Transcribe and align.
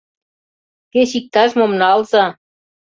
—Кеч 0.93 1.11
иктаж-мом 1.19 1.71
налза! 1.81 2.25